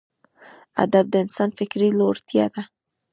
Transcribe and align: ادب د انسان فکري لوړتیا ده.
ادب 0.83 1.05
د 1.11 1.15
انسان 1.23 1.49
فکري 1.59 1.89
لوړتیا 1.99 2.45
ده. 2.53 2.61